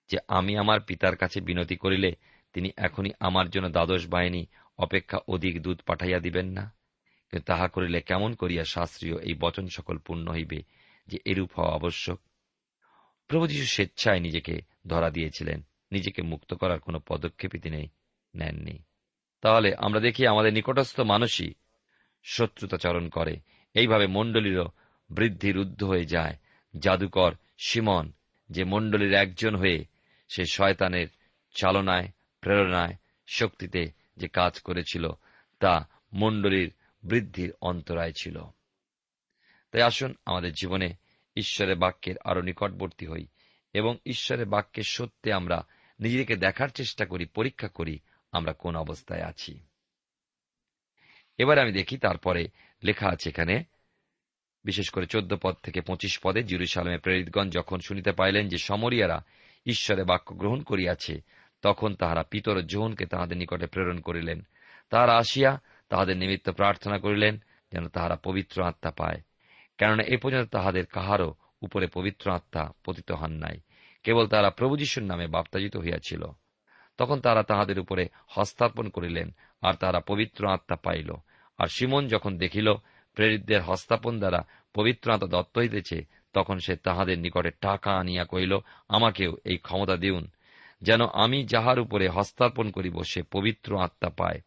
যে 0.09 0.17
আমি 0.27 0.57
আমার 0.57 0.81
পিতার 0.81 1.15
কাছে 1.15 1.41
বিনতি 1.41 1.75
করিলে 1.75 2.15
তিনি 2.53 2.71
এখনই 2.77 3.11
আমার 3.19 3.49
জন্য 3.49 3.69
দ্বাদশ 3.69 4.07
বাহিনী 4.07 4.45
অপেক্ষা 4.77 5.19
অধিক 5.27 5.61
দুধ 5.61 5.81
পাঠাইয়া 5.81 6.19
দিবেন 6.19 6.47
না? 6.47 6.73
কিন্তু 7.31 7.45
তাহা 7.45 7.67
করিলে 7.67 8.01
কেমন 8.01 8.35
করিয়া 8.35 8.63
শাস্ত্রীয় 8.63 9.17
এই 9.17 9.33
বচন 9.33 9.67
সকল 9.67 9.97
পূর্ণ 9.97 10.31
হইবে 10.31 10.63
যে 11.07 11.19
এরূপ 11.25 11.59
হওয়া 11.59 11.75
আবশ্যক? 11.75 12.19
প্রভু 13.27 13.47
যীশু 13.47 13.65
স্বেচ্ছায় 13.65 14.19
নিজেকে 14.19 14.61
ধরা 14.87 15.09
দিয়েছিলেন, 15.09 15.61
নিজেকে 15.91 16.21
মুক্ত 16.21 16.53
করার 16.53 16.79
কোন 16.79 16.99
পদক্ষেপই 16.99 17.59
তিনি 17.59 17.87
নেননি। 18.35 18.86
তাহলে 19.41 19.75
আমরা 19.77 19.99
দেখি 19.99 20.27
আমাদের 20.27 20.53
নিকটস্থ 20.53 20.99
মানুষই 20.99 21.53
শত্রুতাচরণ 22.23 23.09
করে। 23.09 23.39
এইভাবে 23.73 24.07
মণ্ডলীরও 24.07 24.65
বৃদ্ধি 25.09 25.51
রুদ্ধ 25.51 25.83
হয়ে 25.83 26.05
যায়। 26.05 26.35
জাদুকর 26.79 27.31
সিমন, 27.67 28.11
যে 28.49 28.63
মণ্ডলীর 28.63 29.13
একজন 29.13 29.55
হয়ে 29.55 29.85
সে 30.29 30.45
শয়তানের 30.45 31.07
চালনায়, 31.55 32.07
প্রেরণায়, 32.41 32.93
শক্তিতে 33.27 33.91
যে 34.17 34.27
কাজ 34.27 34.59
করেছিল, 34.59 35.11
তা 35.59 35.87
মণ্ডলীর 36.13 36.73
বৃদ্ধির 37.03 37.53
অন্তরায় 37.61 38.11
ছিল। 38.11 38.41
তাই 39.71 39.81
আসুন 39.81 40.15
আমাদের 40.25 40.53
জীবনে 40.53 40.93
ঈশ্বরের 41.35 41.75
বাক্যের 41.75 42.15
আরও 42.23 42.41
নিকটবর্তী 42.41 43.07
হই 43.07 43.27
এবং 43.73 43.97
ঈশ্বরের 44.05 44.45
বাক্যের 44.45 44.83
সত্যে 44.83 45.33
আমরা 45.33 45.67
নিজেকে 45.99 46.35
দেখার 46.35 46.69
চেষ্টা 46.69 47.05
করি, 47.05 47.25
পরীক্ষা 47.25 47.67
করি 47.67 47.99
আমরা 48.37 48.53
কোন 48.53 48.75
অবস্থায় 48.75 49.21
আছি। 49.21 49.59
এবার 51.37 51.59
আমি 51.59 51.71
দেখি 51.71 51.97
তারপরে 51.97 52.47
লেখা 52.83 53.09
আছে 53.09 53.29
এখানে, 53.29 53.63
বিশেষ 54.63 54.89
করে 54.89 55.05
চোদ্দ 55.05 55.35
পদ 55.41 55.55
থেকে 55.63 55.81
পঁচিশ 55.81 56.19
পদে, 56.19 56.43
জিরুসালামে 56.43 56.97
প্রেরিতগণ 56.97 57.49
যখন 57.49 57.79
শুনিতে 57.79 58.11
পাইলেন 58.11 58.49
যে 58.49 58.57
সমরিয়ারা 58.57 59.25
ঈশ্বরে 59.65 60.03
বাক্য 60.03 60.35
গ্রহণ 60.35 60.61
করিয়াছে, 60.61 61.21
তখন 61.61 61.95
তাহারা 61.95 62.23
পিতর 62.23 62.61
জোহনকে 62.61 63.05
তাহাদের 63.05 63.37
নিকটে 63.37 63.67
প্রেরণ 63.67 63.99
করিলেন। 63.99 64.41
তাহারা 64.89 65.17
আসিয়া 65.17 65.61
তাহাদের 65.89 66.17
নিমিত্ত 66.17 66.49
প্রার্থনা 66.49 66.97
করিলেন 66.97 67.43
যেন 67.71 67.87
তাহারা 67.87 68.15
পবিত্র 68.15 68.63
আত্মা 68.63 68.91
পায়। 68.91 69.21
কেননা 69.77 70.03
এ 70.03 70.17
পর্যন্ত 70.17 70.49
তাহাদের 70.49 70.85
কাহারও 70.85 71.35
উপরে 71.61 71.87
পবিত্র 71.87 72.31
আত্মা 72.31 72.73
পতিত 72.85 73.11
হন 73.11 73.31
নাই। 73.31 73.59
কেবল 74.03 74.27
তারা 74.27 74.49
প্রভু 74.49 74.77
যিশুর 74.77 75.03
নামে 75.03 75.27
বাপ্তাজিত 75.27 75.77
হইয়াছিল। 75.77 76.25
তখন 76.97 77.19
তারা 77.19 77.43
তাহাদের 77.43 77.79
উপরে 77.79 78.09
হস্তার্পণ 78.27 78.89
করিলেন, 78.89 79.35
আর 79.61 79.73
তারা 79.73 79.99
পবিত্র 79.99 80.47
আত্মা 80.47 80.75
পাইল। 80.75 81.13
আর 81.57 81.67
সিমন 81.67 82.07
যখন 82.07 82.37
দেখিল 82.37 82.73
প্রেরিতদের 83.13 83.61
হস্তাপন 83.61 84.19
দ্বারা 84.19 84.45
পবিত্র 84.73 85.11
আত্মা 85.11 85.27
দত্ত 85.27 85.57
হইতেছে, 85.57 86.05
তখন 86.33 86.59
সে 86.59 86.75
তাহাদের 86.75 87.19
নিকটে 87.19 87.51
টাকা 87.51 87.91
আনিয়া 87.91 88.25
কহিল, 88.25 88.57
আমাকেও 88.89 89.37
এই 89.45 89.57
ক্ষমতা 89.57 89.95
দিউন। 89.95 90.27
যেন 90.81 91.05
আমি 91.05 91.45
যাহার 91.45 91.79
উপরে 91.79 92.09
হস্তার্পণ 92.09 92.71
করিব, 92.71 93.03
সে 93.03 93.23
পবিত্র 93.23 93.81
আত্মা 93.81 94.09
পায়। 94.09 94.41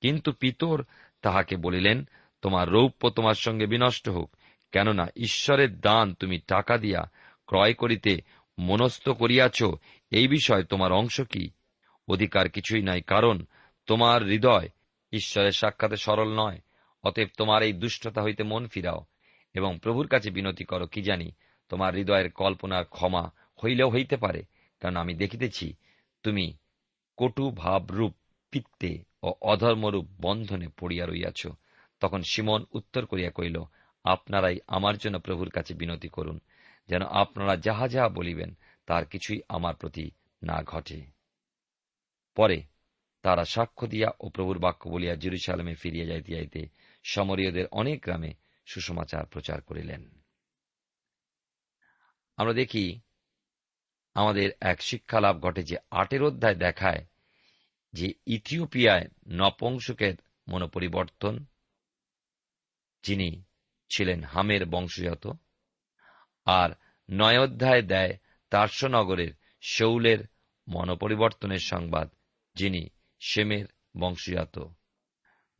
কিন্তু 0.00 0.32
পিতর 0.32 0.84
তাহাকে 1.22 1.56
বলিলেন, 1.56 2.08
তোমার 2.42 2.68
রৌপ্য 2.68 3.10
তোমার 3.10 3.34
সঙ্গে 3.34 3.66
বিনষ্ট 3.66 4.08
হোক, 4.08 4.36
কেননা 4.72 5.06
ঈশ্বরের 5.16 5.80
দান 5.80 6.14
তুমি 6.14 6.38
টাকা 6.38 6.78
দিয়া 6.78 7.10
ক্রয় 7.46 7.74
করিতে 7.74 8.18
মনস্থ 8.58 9.08
করিয়াছ। 9.08 9.62
এই 10.10 10.28
বিষয় 10.28 10.62
তোমার 10.62 10.92
অংশ 10.92 11.20
কি? 11.20 11.50
অধিকার 12.08 12.48
কিছুই 12.48 12.82
নাই, 12.82 13.00
কারণ 13.02 13.44
তোমার 13.86 14.22
হৃদয় 14.22 14.68
ঈশ্বরের 15.12 15.52
সাক্ষাতে 15.52 15.96
সরল 15.96 16.34
নয়, 16.36 16.58
অতএব 17.02 17.28
তোমার 17.38 17.62
এই 17.62 17.72
দুষ্টতা 17.72 18.22
হইতে 18.22 18.42
মন 18.42 18.66
ফিরাও, 18.66 19.04
এবং 19.54 19.78
প্রভুর 19.82 20.06
কাছে 20.06 20.30
বিনতি 20.30 20.64
করো, 20.64 20.86
কি 20.86 21.02
জানি 21.02 21.32
তোমার 21.68 21.94
হৃদয়ের 21.94 22.30
কল্পনার 22.30 22.84
ক্ষমা 22.84 23.30
হইলেও 23.64 23.90
হইতে 23.90 24.16
পারে, 24.16 24.42
কারণ 24.80 24.96
আমি 24.96 25.14
দেখিতেছি 25.14 25.74
তুমি 26.22 26.52
কটু 27.16 27.50
ভাবরূপ 27.50 28.14
পিত্তে 28.50 29.04
ও 29.22 29.34
অধর্মরূপ 29.40 30.06
বন্ধনে 30.20 30.68
পড়িয়া 30.80 31.06
রইয়াছ। 31.06 31.46
তখন 32.00 32.22
সিমন 32.22 32.64
উত্তর 32.72 33.06
করিয়া 33.06 33.30
কইল 33.30 33.64
আপনারাই 34.04 34.58
আমার 34.66 34.96
জন্য 34.98 35.18
প্রভুর 35.18 35.50
কাছে 35.50 35.74
বিনতি 35.74 36.08
করুন, 36.08 36.40
যেন 36.88 37.02
আপনারা 37.02 37.56
যাহা 37.56 37.88
যাহা 37.88 38.08
বলিবেন, 38.08 38.54
তার 38.86 39.04
কিছুই 39.04 39.40
আমার 39.48 39.74
প্রতি 39.74 40.10
না 40.42 40.62
ঘটে। 40.62 41.21
পরে 42.34 42.62
তারা 43.22 43.44
সাক্ষ্য 43.44 43.86
দিয়া 43.86 44.08
ও 44.20 44.28
প্রভুর 44.28 44.58
বাক্য 44.58 44.88
বলিয়া 44.88 45.14
জেরুসালামে 45.14 45.74
ফিরিয়া 45.74 46.06
যাইতে 46.06 46.32
যাইতে 46.32 46.68
সমরীয়দের 47.04 47.66
অনেক 47.66 48.02
গ্রামে 48.02 48.34
সুসমাচার 48.66 49.26
প্রচার 49.26 49.60
করিলেন। 49.60 50.22
আমরা 52.36 52.52
দেখি 52.52 53.00
আমাদের 54.14 54.50
এক 54.60 54.82
শিক্ষা 54.82 55.20
লাভ 55.20 55.40
ঘটে 55.40 55.62
যে 55.62 55.76
আটের 55.90 56.22
অধ্যায় 56.22 56.54
দেখায় 56.54 57.06
যে 57.92 58.14
ইথিওপিয়ায় 58.26 59.08
নপংসকের 59.28 60.14
মনোপরিবর্তন, 60.48 61.44
যিনি 63.02 63.42
ছিলেন 63.90 64.24
হামের 64.24 64.66
বংশজাত, 64.66 65.26
আর 66.44 66.70
নয় 67.10 67.38
অধ্যায় 67.40 67.82
দেয় 67.82 68.16
তার্সনগরের 68.50 69.32
শৌলের 69.60 70.18
মনোপরিবর্তনের 70.68 71.58
সংবাদ 71.58 72.08
যিনি 72.54 72.88
সেমের 73.20 73.66
বংশজাত। 73.96 74.58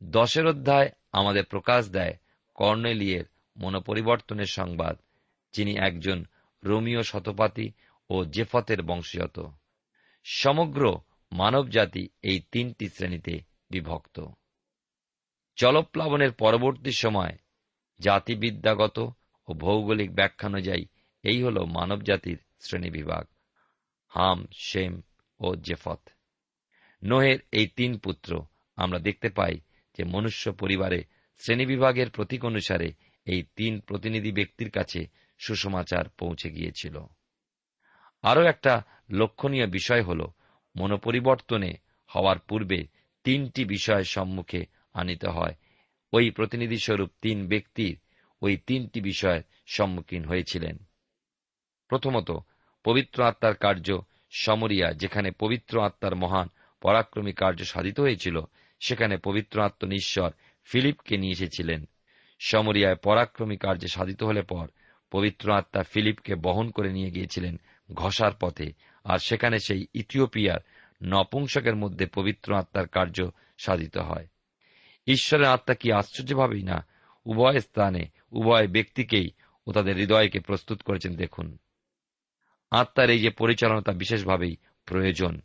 দশের 0.03 0.45
অধ্যায় 0.47 0.89
আমাদের 1.11 1.45
প্রকাশ 1.45 1.89
দেয় 1.89 2.17
কর্নেলিয়ের 2.55 3.25
মনোপরিবর্তনের 3.57 4.45
সংবাদ, 4.45 4.99
যিনি 5.53 5.75
একজন 5.75 6.25
রোমিও 6.63 7.03
শতপাতি 7.03 7.71
ও 8.09 8.25
জেফতের 8.25 8.83
বংশজাত। 8.83 9.39
সমগ্র 10.23 10.99
মানবজাতি 11.31 12.09
এই 12.21 12.39
তিনটি 12.51 12.89
শ্রেণীতে 12.89 13.41
বিভক্ত। 13.69 14.25
জলপ্লাবনের 15.57 16.31
পরবর্তী 16.31 16.91
সময় 16.91 17.37
জাতিবিদ্যাগত 17.99 19.09
ও 19.47 19.53
ভৌগোলিক 19.53 20.15
ব্যাখ্যা 20.15 20.49
অনুযায়ী 20.49 20.85
এই 21.23 21.43
হল 21.43 21.65
মানবজাতির 21.65 22.39
শ্রেণীবিভাগ, 22.59 23.25
হাম, 24.07 24.47
শেম 24.53 25.01
ও 25.39 25.55
জেফত। 25.55 25.99
নোহের 27.03 27.39
এই 27.51 27.67
তিন 27.67 27.97
পুত্র 27.97 28.45
আমরা 28.75 28.99
দেখতে 28.99 29.29
পাই 29.29 29.59
যে 29.97 30.03
মনুষ্য 30.03 30.51
পরিবারে 30.51 31.03
শ্রেণীবিভাগের 31.37 32.09
প্রতীক 32.09 32.45
অনুসারে 32.45 32.93
এই 33.25 33.43
তিন 33.55 33.79
প্রতিনিধি 33.79 34.31
ব্যক্তির 34.31 34.69
কাছে 34.69 35.07
সুসমাচার 35.37 36.09
পৌঁছে 36.09 36.49
গিয়েছিল। 36.49 37.05
আরও 38.21 38.43
একটা 38.43 38.83
লক্ষণীয় 39.09 39.67
বিষয় 39.67 40.03
হল 40.03 40.27
মনোপরিবর্তনে 40.75 41.73
হওয়ার 42.15 42.39
পূর্বে 42.39 42.87
তিনটি 43.23 43.65
বিষয়ের 43.65 44.03
সম্মুখে 44.03 44.65
আনিতে 44.93 45.27
হয়। 45.27 45.55
ওই 46.13 46.31
প্রতিনিধিস্বরূপ 46.31 47.09
তিন 47.21 47.47
ব্যক্তির 47.47 47.99
ওই 48.41 48.57
তিনটি 48.57 49.01
বিষয়ের 49.01 49.41
সম্মুখীন 49.65 50.25
হয়েছিলেন। 50.25 50.77
প্রথমত, 51.87 52.31
পবিত্র 52.83 53.23
আত্মার 53.23 53.55
কার্য 53.55 54.01
সমরিয়া, 54.31 54.93
যেখানে 54.93 55.31
পবিত্র 55.31 55.81
আত্মার 55.81 56.15
মহান 56.15 56.49
পরাক্রমী 56.83 57.31
কার্য 57.31 57.63
সাধিত 57.63 57.99
হয়েছিল। 57.99 58.39
সেখানে 58.79 59.17
পবিত্র 59.17 59.61
আত্মনিশ্বর 59.61 60.31
ফিলিপকে 60.63 61.17
নিয়ে 61.17 61.31
এসেছিলেন। 61.31 61.85
সমরিয়ায় 62.39 62.95
পরাক্রমী 62.95 63.57
কার্যে 63.57 63.87
সাধিত 63.87 64.23
হলে 64.23 64.41
পর 64.41 64.67
পবিত্র 65.11 65.51
আত্মা 65.51 65.83
ফিলিপকে 65.83 66.35
বহন 66.35 66.69
করে 66.69 66.93
নিয়ে 66.93 67.11
গিয়েছিলেন 67.11 67.59
ঘষার 67.93 68.31
পথে। 68.39 68.73
আর 69.03 69.19
সেখানে 69.19 69.59
সেই 69.59 69.87
ইথিওপিয়ার 69.93 70.59
নপুংসকের 71.03 71.75
মধ্যে 71.75 72.05
পবিত্র 72.05 72.55
আত্মার 72.55 72.87
কার্য 72.87 73.29
সাধিত 73.57 73.97
হয়। 73.97 74.27
ঈশ্বরের 75.07 75.47
আত্মা 75.47 75.75
কি 75.75 75.91
আশ্চর্যভাবেই 75.91 76.63
না? 76.63 76.85
উভয় 77.25 77.59
স্থানে, 77.59 78.07
উভয় 78.31 78.67
ব্যক্তিকেই 78.67 79.31
ও 79.67 79.71
তাদের 79.71 79.95
হৃদয়কে 79.95 80.39
প্রস্তুত 80.39 80.81
করেছেন। 80.81 81.15
দেখুন, 81.15 81.57
আত্মার 82.71 83.09
এই 83.09 83.19
যে 83.19 83.29
পরিচালনা 83.29 83.81
তা 83.81 83.91
বিশেষভাবেই 83.91 84.57
প্রয়োজন। 84.85 85.41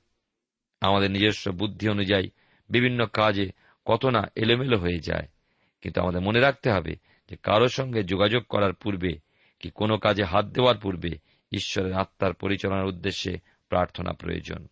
আমাদের 0.81 1.11
নিজস্ব 1.11 1.53
বুদ্ধি 1.53 1.89
অনুযায়ী 1.89 2.31
বিভিন্ন 2.71 3.07
কাজে 3.07 3.51
কত 3.85 4.07
না 4.07 4.31
এলোমেলো 4.37 4.79
হয়ে 4.79 4.99
যায়। 4.99 5.29
কিন্তু 5.81 6.01
আমাদের 6.01 6.21
মনে 6.21 6.41
রাখতে 6.41 6.71
হবে 6.71 6.97
যে 7.31 7.37
কারোর 7.37 7.69
সঙ্গে 7.69 8.03
যোগাযোগ 8.03 8.45
করার 8.45 8.73
পূর্বে 8.73 9.19
কি 9.61 9.71
কোনো 9.71 9.99
কাজে 9.99 10.25
হাত 10.25 10.45
দেওয়ার 10.45 10.79
পূর্বে 10.79 11.11
ঈশ্বরের 11.53 11.93
আত্মার 11.93 12.35
পরিচালনার 12.35 12.87
উদ্দেশ্যে 12.87 13.39
প্রার্থনা 13.69 14.13
প্রয়োজন। 14.13 14.69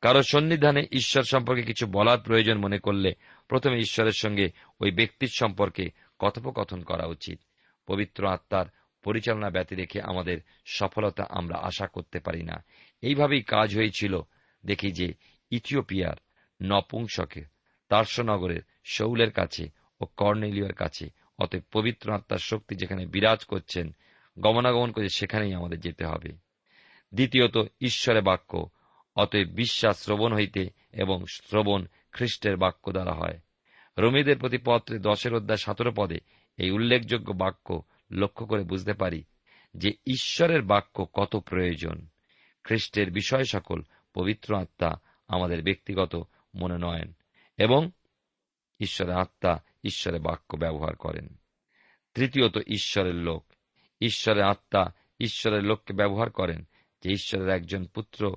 কারও 0.00 0.22
সন্নিধানে 0.22 0.86
ঈশ্বর 0.92 1.22
সম্পর্কে 1.22 1.62
কিছু 1.62 1.86
বলার 1.86 2.18
প্রয়োজন 2.18 2.58
মনে 2.58 2.78
করলে 2.78 3.14
প্রথমে 3.48 3.78
ঈশ্বরের 3.78 4.12
সঙ্গে 4.12 4.50
ওই 4.80 4.90
ব্যক্তির 4.90 5.28
সম্পর্কে 5.28 5.90
কথোপকথন 6.18 6.82
করা 6.82 7.06
উচিত। 7.06 7.40
পবিত্র 7.86 8.26
আত্মার 8.26 8.66
পরিচালনা 9.02 9.50
ব্যতি 9.50 9.74
রেখে 9.74 10.00
আমাদের 10.02 10.38
সফলতা 10.66 11.24
আমরা 11.30 11.58
আশা 11.58 11.86
করতে 11.86 12.20
পারি 12.20 12.42
না। 12.42 12.64
এইভাবেই 13.02 13.42
কাজ 13.42 13.76
হয়েছিল 13.76 14.20
দেখি 14.64 14.92
যে 14.92 15.14
ইথিওপিয়ার 15.50 16.14
নপুংসকে 16.62 17.44
তার্সনগরের 17.88 18.60
শৌলের 18.84 19.30
কাছে 19.30 19.68
ও 20.00 20.04
কর্নেলীয়ের 20.04 20.72
কাছে, 20.72 21.10
অতএব 21.38 21.62
পবিত্র 21.72 22.12
আত্মার 22.12 22.38
শক্তি 22.38 22.74
যেখানে 22.74 23.06
বিরাজ 23.06 23.44
করছেন, 23.44 23.96
গমনাগমন 24.38 24.92
করে 24.92 25.08
সেখানেই 25.08 25.54
আমাদের 25.54 25.80
যেতে 25.80 26.04
হবে। 26.04 26.28
দ্বিতীয়ত, 27.14 27.58
ঈশ্বরের 27.80 28.22
বাক্য, 28.22 28.68
অতএব 29.16 29.48
বিশ্বাস 29.48 30.04
শ্রবণ 30.04 30.34
হইতে 30.34 30.70
এবং 30.92 31.24
শ্রবণ 31.26 31.86
খ্রিস্টের 32.12 32.56
বাক্য 32.56 32.92
দ্বারা 32.92 33.12
হয়। 33.12 33.40
রমিদের 33.98 34.38
প্রতি 34.38 34.58
পত্রে 34.64 34.98
দশের 34.98 35.34
অধ্যায় 35.34 35.58
সতেরো 35.58 35.92
পদে 35.96 36.18
এই 36.56 36.70
উল্লেখযোগ্য 36.70 37.32
বাক্য 37.32 37.82
লক্ষ্য 38.10 38.46
করে 38.46 38.62
বুঝতে 38.62 38.92
পারি 38.92 39.24
যে 39.74 39.90
ঈশ্বরের 39.90 40.62
বাক্য 40.62 41.06
কত 41.12 41.36
প্রয়োজন। 41.36 42.08
খ্রিস্টের 42.64 43.10
বিষয় 43.10 43.44
সকল 43.44 43.82
পবিত্র 44.14 44.56
আত্মা 44.56 45.00
আমাদের 45.28 45.62
ব্যক্তিগত 45.62 46.22
মনোনয়ন 46.54 47.12
এবং 47.56 47.90
ঈশ্বরের 48.80 49.14
আত্মা 49.14 49.58
ঈশ্বরের 49.84 50.20
বাক্য 50.20 50.56
ব্যবহার 50.56 50.96
করেন। 50.96 51.28
তৃতীয়ত 52.14 52.58
ঈশ্বরের 52.66 53.14
লোক। 53.14 53.46
ঈশ্বরের 54.00 54.44
আত্মা 54.44 54.92
ঈশ্বরের 55.20 55.62
লোককে 55.62 55.92
ব্যবহার 55.92 56.30
করেন 56.30 56.68
যে 57.02 57.10
ঈশ্বরের 57.10 57.48
একজন 57.48 57.86
পুত্র 57.86 58.36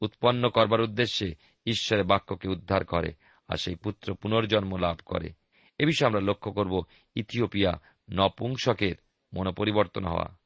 উৎপন্ন 0.00 0.48
করবার 0.48 0.80
উদ্দেশ্যে 0.80 1.34
ঈশ্বরের 1.66 2.04
বাক্যকে 2.04 2.48
উদ্ধার 2.48 2.84
করে 2.84 3.12
আর 3.48 3.56
সেই 3.56 3.74
পুত্র 3.74 4.14
পুনর্জন্ম 4.14 4.76
লাভ 4.76 4.96
করে। 5.06 5.32
এ 5.78 5.86
বিষয়ে 5.86 6.06
আমরা 6.06 6.20
লক্ষ্য 6.20 6.52
করব 6.52 6.82
ইথিওপিয়া 7.14 7.80
নপুংসকের 8.10 8.94
মনোপরিবর্তন 9.34 10.04
হওয়া। 10.04 10.36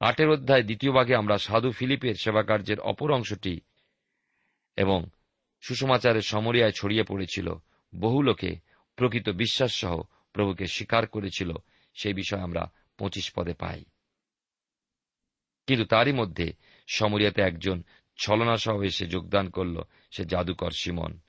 আটের 0.00 0.28
অধ্যায় 0.28 0.62
দ্বিতীয় 0.62 0.92
ভাগে 0.92 1.16
আমরা 1.16 1.38
সাধু 1.38 1.72
ফিলিপের 1.72 2.14
সেবাকার্যের 2.14 2.80
অপর 2.80 3.12
অংশটি 3.12 3.60
এবং 4.76 5.06
সুষমাচারের 5.62 6.22
সমরিয়ায় 6.22 6.72
ছড়িয়ে 6.72 7.02
পড়েছিল। 7.02 7.54
বহু 7.94 8.22
লোকে 8.22 8.56
প্রকৃত 8.96 9.28
বিশ্বাস 9.28 9.80
সহ 9.80 10.02
প্রভুকে 10.32 10.66
স্বীকার 10.66 11.06
করেছিল। 11.06 11.52
সেই 11.94 12.14
বিষয় 12.14 12.40
আমরা 12.40 12.72
পঁচিশ 12.98 13.32
পদে 13.32 13.54
পাই। 13.54 13.84
কিন্তু 15.66 15.84
তারই 15.84 16.12
মধ্যে 16.12 16.52
সমরিয়াতে 16.86 17.42
একজন 17.42 17.82
ছলনা 18.16 18.56
সহ 18.56 18.82
এসে 18.82 19.06
যোগদান 19.06 19.50
করল 19.50 19.82
সে 20.10 20.24
জাদুকর 20.24 20.70
সিমন। 20.70 21.20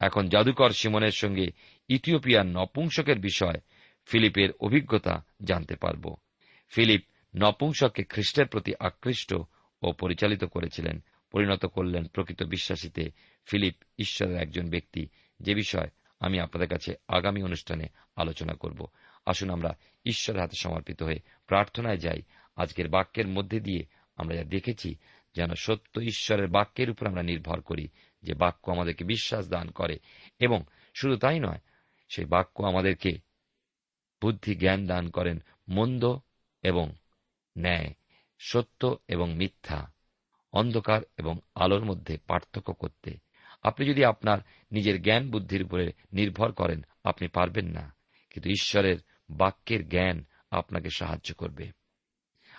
এখন 0.00 0.28
জাদুকর 0.28 0.70
সিমনের 0.70 1.10
সঙ্গে 1.10 1.50
ইথিওপিয়ার 1.88 2.46
নপুংসকের 2.46 3.18
বিষয় 3.18 3.60
ফিলিপের 4.06 4.50
অভিজ্ঞতা 4.60 5.24
জানতে 5.44 5.76
পারব। 5.76 6.16
ফিলিপ 6.68 7.02
নপুংসককে 7.36 8.04
খ্রিস্টের 8.04 8.46
প্রতি 8.46 8.72
আকৃষ্ট 8.80 9.34
ও 9.82 9.92
পরিচালিত 9.92 10.44
করেছিলেন 10.44 11.04
পরিণত 11.32 11.66
করলেন 11.66 12.06
প্রকৃত 12.06 12.42
বিশ্বাসীতে 12.42 13.10
ফিলিপ 13.46 13.74
ঈশ্বরের 13.98 14.36
একজন 14.36 14.70
ব্যক্তি। 14.70 15.08
যে 15.40 15.54
বিষয় 15.54 15.88
আমি 16.20 16.40
আপনাদের 16.40 16.68
কাছে 16.68 16.94
আগামী 17.08 17.42
অনুষ্ঠানে 17.42 17.86
আলোচনা 18.16 18.54
করব। 18.54 18.86
আসুন 19.26 19.50
আমরা 19.50 19.76
ঈশ্বরের 20.04 20.40
হাতে 20.40 20.56
সমর্পিত 20.60 21.02
হয়ে 21.02 21.20
প্রার্থনায় 21.46 21.96
যাই। 21.96 22.22
আজকের 22.56 22.88
বাক্যের 22.88 23.28
মধ্যে 23.28 23.60
দিয়ে 23.60 23.84
আমরা 24.16 24.36
যা 24.36 24.44
দেখেছি, 24.44 24.94
যেন 25.34 25.54
সত্য 25.54 26.00
ঈশ্বরের 26.00 26.48
বাক্যের 26.48 26.90
উপর 26.90 27.06
আমরা 27.06 27.22
নির্ভর 27.22 27.60
করি, 27.60 27.88
যে 28.22 28.34
বাক্য 28.34 28.70
আমাদেরকে 28.70 29.04
বিশ্বাস 29.04 29.48
দান 29.48 29.70
করে। 29.70 29.98
এবং 30.38 30.64
শুধু 30.94 31.16
তাই 31.16 31.40
নয়, 31.40 31.58
সেই 32.08 32.24
বাক্য 32.24 32.62
আমাদেরকে 32.62 33.18
বুদ্ধি, 34.22 34.54
জ্ঞান 34.54 34.86
দান 34.86 35.10
করেন 35.10 35.42
মন্দ 35.68 36.18
এবং 36.62 36.92
ন্যায়, 37.58 37.94
সত্য 38.38 38.96
এবং 39.08 39.34
মিথ্যা। 39.34 39.92
অন্ধকার 40.52 41.00
এবং 41.18 41.38
আলোর 41.54 41.84
মধ্যে 41.84 42.18
পার্থক্য 42.26 42.72
করতে। 42.72 43.18
আপনি 43.62 43.86
যদি 43.86 44.04
আপনার 44.04 44.38
নিজের 44.72 45.02
জ্ঞান 45.02 45.30
বুদ্ধির 45.30 45.62
উপরে 45.62 45.92
নির্ভর 46.12 46.52
করেন, 46.52 46.86
আপনি 47.04 47.28
পারবেন 47.28 47.66
না। 47.66 47.94
কিন্তু 48.30 48.50
ঈশ্বরের 48.50 48.96
বাক্যের 49.30 49.88
জ্ঞান 49.88 50.24
আপনাকে 50.50 50.88
সাহায্য 50.90 51.34
করবে। 51.34 51.72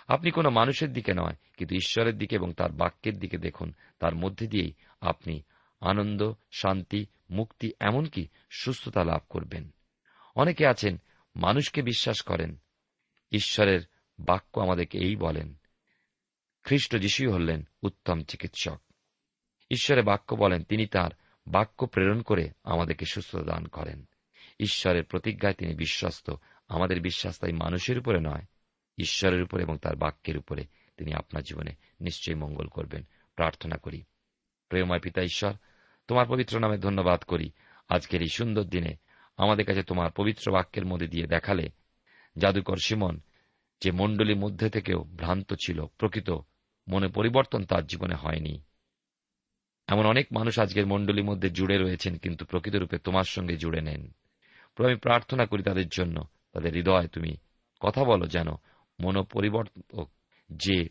আপনি 0.08 0.30
কোনো 0.30 0.50
মানুষের 0.50 0.92
দিকে 0.92 1.14
নয়, 1.14 1.34
কিন্তু 1.56 1.74
ঈশ্বরের 1.74 2.18
দিকে 2.18 2.36
এবং 2.36 2.52
তার 2.52 2.72
বাক্যের 2.72 3.18
দিকে 3.18 3.38
দেখুন। 3.38 3.72
তার 3.98 4.14
মধ্যে 4.14 4.46
দিয়েই 4.46 4.72
আপনি 5.00 5.42
আনন্দ, 5.80 6.32
শান্তি, 6.52 7.06
মুক্তি, 7.30 7.72
এমনকি 7.80 8.28
সুস্থতা 8.50 9.04
লাভ 9.04 9.20
করবেন। 9.28 9.70
অনেকে 10.36 10.66
আছেন, 10.66 11.00
মানুষকে 11.36 11.82
বিশ্বাস 11.82 12.20
করেন। 12.22 12.56
ঈশ্বরের 13.32 13.80
বাক্য 14.18 14.60
আমাদেরকে 14.60 14.98
এই 14.98 15.16
বলেন 15.16 15.54
খ্রিস্ট 16.64 16.96
যিশুই 16.96 17.26
হলেন 17.26 17.68
উত্তম 17.82 18.22
চিকিৎসক। 18.22 18.80
ঈশ্বরের 19.70 20.04
বাক্য 20.04 20.34
বলেন, 20.34 20.62
তিনি 20.62 20.86
তার 20.86 21.10
বাক্য 21.46 21.86
প্রেরণ 21.86 22.22
করে 22.22 22.50
আমাদেরকে 22.64 23.04
সুস্থতা 23.04 23.42
দান 23.42 23.66
করেন। 23.66 24.04
ঈশ্বরের 24.60 25.04
প্রতিজ্ঞায় 25.04 25.54
তিনি 25.54 25.74
বিশ্বস্ত। 25.74 26.30
আমাদের 26.68 27.00
বিশ্বাস 27.00 27.38
তাই 27.38 27.52
মানুষের 27.52 27.98
উপরে 27.98 28.20
নয়, 28.20 28.42
ঈশ্বরের 28.98 29.42
উপর 29.42 29.60
এবং 29.60 29.78
তার 29.78 29.96
বাক্যের 29.96 30.36
উপরে 30.36 30.64
তিনি 30.96 31.14
আপনার 31.14 31.42
জীবনে 31.42 31.74
নিশ্চয়ই 32.00 32.36
মঙ্গল 32.36 32.66
করবেন। 32.66 33.04
প্রার্থনা 33.36 33.76
করি। 33.76 34.02
প্রেময় 34.68 35.00
পিতা 35.00 35.22
ঈশ্বর, 35.22 35.52
তোমার 36.08 36.26
পবিত্র 36.28 36.58
নামে 36.58 36.78
ধন্যবাদ 36.78 37.22
করি। 37.22 37.50
আজকের 37.88 38.22
এই 38.22 38.28
সুন্দর 38.28 38.62
দিনে 38.62 38.96
আমাদের 39.36 39.66
কাছে 39.66 39.82
তোমার 39.82 40.10
পবিত্র 40.10 40.52
বাক্যের 40.52 40.86
মধ্যে 40.86 41.08
দিয়ে 41.08 41.26
দেখালে 41.26 41.68
জাদুকর 42.38 42.76
সিমন 42.76 43.20
যে 43.80 43.90
মণ্ডলীর 43.90 44.36
মধ্যে 44.36 44.70
থেকেও 44.70 45.02
ভ্রান্ত 45.02 45.54
ছিল, 45.54 45.86
প্রকৃত 45.86 46.30
মনে 46.88 47.08
পরিবর্তন 47.08 47.64
তার 47.64 47.86
জীবনে 47.86 48.14
হয়নি। 48.14 48.62
এমন 49.86 50.06
অনেক 50.06 50.26
মানুষ 50.32 50.58
আজকের 50.58 50.86
মণ্ডলীর 50.86 51.24
মধ্যে 51.24 51.50
জুড়ে 51.50 51.78
রয়েছেন, 51.78 52.16
কিন্তু 52.16 52.44
প্রকৃতরূপে 52.44 52.98
তোমার 52.98 53.24
সঙ্গে 53.24 53.56
জুড়ে 53.56 53.80
নেন। 53.80 54.14
আমি 54.78 54.96
প্রার্থনা 54.96 55.46
করি 55.46 55.62
তাদের 55.62 55.88
জন্য, 55.88 56.26
তাদের 56.52 56.72
হৃদয় 56.72 57.08
তুমি 57.08 57.36
কথা 57.80 58.04
বলো 58.04 58.26
যেন 58.26 58.48
মনোপরিবর্তক 59.00 60.10
যে 60.52 60.88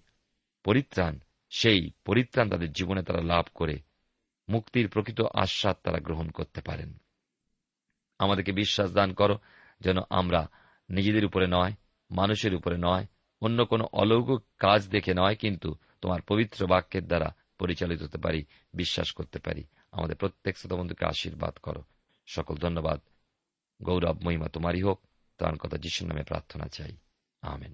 পরিত্রাণ, 0.64 1.20
সেই 1.50 1.92
পরিত্রাণ 2.06 2.50
তাদের 2.50 2.72
জীবনে 2.72 3.04
তারা 3.04 3.22
লাভ 3.22 3.46
করে, 3.54 3.80
মুক্তির 4.50 4.90
প্রকৃত 4.90 5.22
আশ্বাদ 5.22 5.78
তারা 5.84 6.00
গ্রহণ 6.00 6.30
করতে 6.30 6.62
পারেন। 6.62 6.98
আমাদেরকে 8.20 8.52
বিশ্বাস 8.52 8.92
দান 8.92 9.14
করো 9.14 9.40
যেন 9.80 9.98
আমরা 10.10 10.50
নিজেদের 10.90 11.26
উপরে 11.26 11.48
নয়, 11.48 11.74
মানুষের 12.12 12.56
উপরে 12.56 12.78
নয় 12.78 13.06
অন্য 13.44 13.66
কোন 13.66 13.82
অলৌকিক 13.82 14.46
কাজ 14.58 14.88
দেখে 14.88 15.14
নয়, 15.14 15.36
কিন্তু 15.36 15.76
তোমার 16.02 16.22
পবিত্র 16.22 16.68
বাক্যের 16.68 17.08
দ্বারা 17.08 17.36
পরিচালিত 17.58 18.02
হতে 18.02 18.18
পারি, 18.18 18.46
বিশ্বাস 18.74 19.12
করতে 19.12 19.40
পারি। 19.40 19.64
আমাদের 19.92 20.16
প্রত্যেক 20.16 20.58
শ্রোতবন্ধুকে 20.58 21.06
আশীর্বাদ 21.06 21.58
করো। 21.58 21.84
সকল 22.28 22.58
ধন্যবাদ। 22.58 23.02
গৌরব 23.82 24.22
মহিমা 24.24 24.48
তোমারই 24.48 24.82
হোক। 24.82 25.02
তার 25.38 25.58
কথা 25.58 25.78
যিশুর 25.78 26.08
নামে 26.08 26.24
প্রার্থনা 26.24 26.68
চাই। 26.68 26.98
আমেন। 27.42 27.74